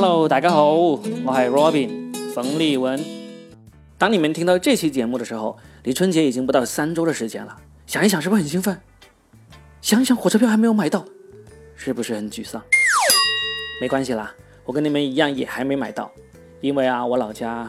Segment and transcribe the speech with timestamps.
[0.00, 3.04] Hello，大家好，我系 Robin 冯立文。
[3.98, 7.56] 当你们听到这期节目的时候，离春节已经不到三周的时间了。
[7.84, 8.80] 想一想，是不是很兴奋？
[9.82, 11.04] 想一想，火车票还没有买到，
[11.74, 12.62] 是不是很沮丧？
[13.80, 14.32] 没关系啦，
[14.64, 16.08] 我跟你们一样也还没买到，
[16.60, 17.68] 因为啊，我老家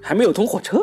[0.00, 0.82] 还没有通火车。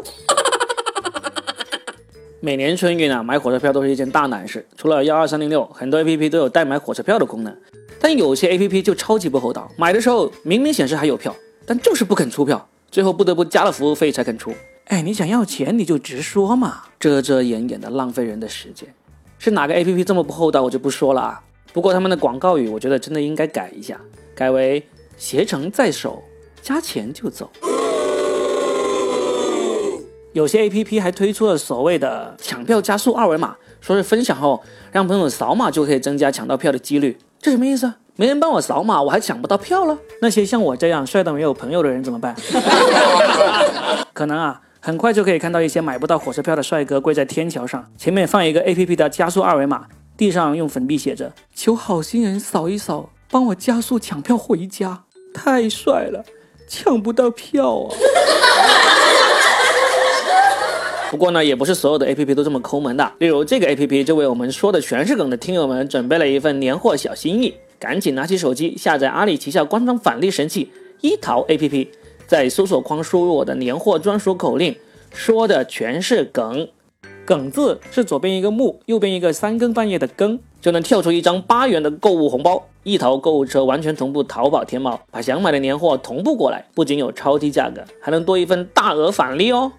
[2.39, 4.63] 每年春运啊，买火车票都是一件大难事。
[4.77, 7.57] 除了幺二三零六，很多 A P P 都有代买火车票的功能，
[8.03, 9.71] 但有些 A P P 就超级不厚道。
[9.77, 11.33] 买的时候明明显示还有票，
[11.65, 14.53] 但就是不肯出票，最后不得不加了服务费才肯出。
[14.87, 18.93] 哎，你想要钱你就直说嘛，遮遮掩掩的浪费人的时间。
[19.39, 21.41] 是哪个 A P P 这么不厚道，我就不说了啊。
[21.71, 23.97] 不过他们的广告语，我觉得真的应该改一下，
[24.35, 24.83] 改为
[25.15, 26.21] 携程在手，
[26.61, 27.49] 加钱就走。
[30.33, 37.17] 有些 A P P 还推出了所谓的抢票加速二维码，说是分享后让朋友扫码就可以增加抢到票的几率。
[37.43, 37.93] 这什么意思？
[38.15, 39.97] 没人帮我扫码，我还抢不到票了？
[40.21, 42.33] 那些像我这样帅到没有朋友的人怎么办？
[44.13, 55.03] 可能啊，很快就可以看到一些买不到火车票的帅哥跪在天桥上，前面放一个 A P P 的加速二维码，地上用粉笔写着“求好心人扫一扫，帮我加速抢票回家”。
[55.33, 56.23] 太帅了，
[56.67, 57.95] 抢不到票啊！
[61.13, 63.11] 不过呢，也不是所有的 A P P 都这么抠门的。
[63.19, 71.91] 例如这个 A P P 就为我们说的全是梗的听友们准备了一份年货小心意，赶紧拿起手机下载阿里旗下官方返利神器一淘 A P P，
[72.25, 74.75] 在搜索框输入我的年货专属口令，
[75.13, 76.67] 说的全是梗，
[77.23, 82.67] 梗字是左边一个木，右边一个三更半夜的更，就能跳出一张八元的购物红包。
[82.81, 89.71] 一淘购物车完全同步淘宝、天猫，把想买的年货同步过来，不仅有超低价格，还能多一份大额返利哦。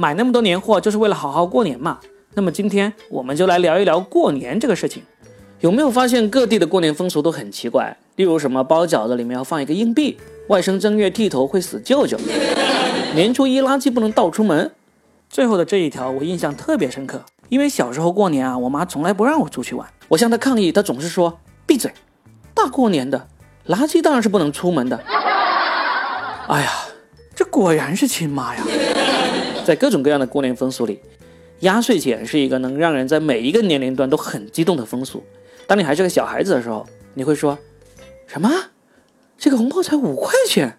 [0.00, 1.98] 买那么多年货就是为了好好过年嘛？
[2.34, 5.02] 那么今天我们就来聊一聊过年这个事情。
[5.58, 7.96] 有没有发现各地的过年风俗都很奇怪？
[8.14, 12.16] 例如什么包饺子里面要放一个硬币，外甥正月剃头会死舅舅，
[13.16, 14.70] 年初一垃圾不能倒出门。
[15.28, 21.92] 最后的这一条我印象特别深刻，因为小时候过年啊，我妈从来不让我出去玩，我向她抗议，她总是说闭嘴，
[22.54, 23.26] 大过年的
[23.66, 24.96] 垃圾当然是不能出门的。
[26.46, 26.70] 哎呀，
[27.34, 28.62] 这果然是亲妈呀！
[29.68, 30.98] 在各种各样的过年风俗里，
[31.60, 35.22] 压岁钱是一个能让人在每一个年龄段都很激动的风俗。
[35.66, 37.58] 当你还是个小孩子的时候，你会说
[38.26, 38.50] ：“什么？
[39.36, 40.78] 这个红包才五块钱？”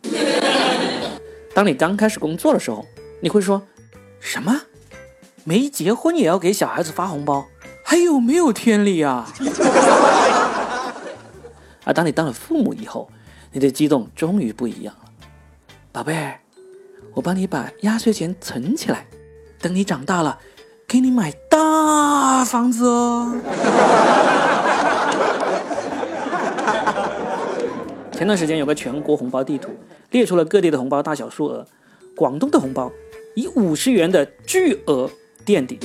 [1.53, 2.83] 当你刚开始工作的时候，
[3.21, 3.61] 你会说
[4.19, 4.61] ：“什么？
[5.43, 7.45] 没结婚也要给小孩子发红包？
[7.85, 9.31] 还有没有天理啊？”
[11.85, 13.07] 而 当你当了父母以后，
[13.51, 15.11] 你的激动终于不一样了，
[15.91, 16.39] 宝贝儿。
[17.19, 19.05] 我帮你把压岁钱存起来，
[19.59, 20.39] 等你长大了，
[20.87, 23.35] 给你买大房子哦。
[28.13, 29.71] 前段时间有个全国红包地图，
[30.11, 31.67] 列出了各地的红包大小数额。
[32.15, 32.89] 广东的红包
[33.35, 35.11] 以五十元的巨额
[35.43, 35.77] 垫底，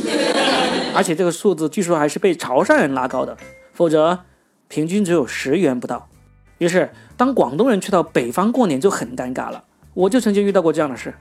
[0.94, 3.37] 而且这个数字据说还是被潮汕人拉高的，
[3.73, 4.21] 否则
[4.69, 6.09] 平均只有十元不到。
[6.59, 9.65] 于是，当广东人去到北方过年就很尴尬了。
[9.94, 11.15] 我就曾经遇到过这样的事，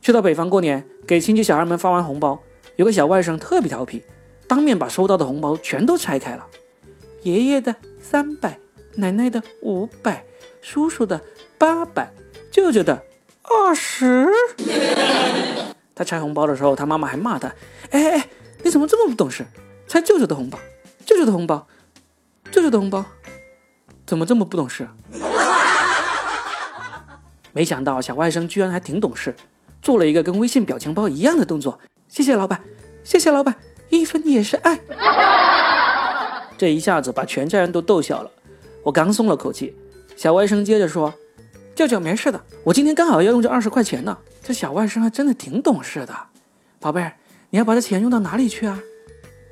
[0.00, 2.40] 去到北方过年，给亲戚小孩们发完红包，
[2.74, 4.02] 有个小外甥特别调皮，
[4.48, 6.44] 当面把收到的红包全都拆开了，
[7.22, 8.58] 爷爷的三百，
[8.96, 10.24] 奶奶的五百，
[10.60, 11.20] 叔叔的
[11.56, 12.12] 八百，
[12.50, 13.02] 舅舅的
[13.44, 14.26] 二十。
[15.94, 17.48] 他拆红包的时候，他妈妈还骂他
[17.90, 18.28] ：“哎哎哎，
[18.64, 19.46] 你怎么这么不懂事？
[19.86, 20.58] 拆舅舅的红包，
[21.06, 21.66] 舅舅的红包，
[22.50, 23.04] 舅舅的红包，
[24.04, 24.88] 怎么这么不懂事？”
[27.52, 29.34] 没想到小外甥居然还挺懂事，
[29.82, 31.78] 做了一个跟微信表情包一样的动作。
[32.08, 32.60] 谢谢老板，
[33.04, 33.54] 谢谢老板，
[33.88, 34.78] 一分也是爱。
[36.56, 38.30] 这一下子把全家人都逗笑了。
[38.82, 39.76] 我刚松了口气，
[40.16, 41.12] 小外甥接着说
[41.74, 46.14] ：“舅舅没事的，我今天刚好要用这二十块钱呢。”这小外甥还真的挺懂事的。
[46.80, 47.12] 宝贝儿，
[47.50, 48.80] 你要把这钱用到哪里去啊？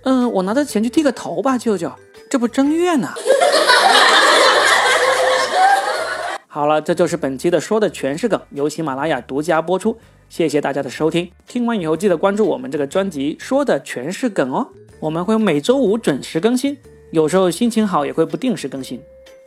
[0.04, 1.92] 嗯，我拿着钱去剃个头吧，舅舅，
[2.30, 3.12] 这不正月呢。
[6.56, 9.94] 好了，这就是本期的说的全是梗，由喜马拉雅独家播出。
[10.30, 14.66] 谢谢大家的收听，听完以后记得关注我们这个专辑，说的全是梗哦。
[14.98, 16.74] 我们会每周五准时更新，
[17.10, 18.98] 有时候心情好也会不定时更新。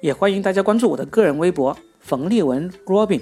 [0.02, 3.22] 也欢迎大家关注我的个人微博冯立文 Robin，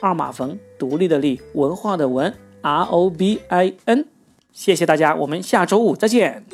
[0.00, 4.06] 二马冯，独立的立，文化的文 R O B I N。
[4.52, 6.44] 谢谢大家，我们下周五再见。